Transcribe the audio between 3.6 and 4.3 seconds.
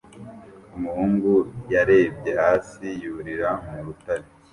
mu rutare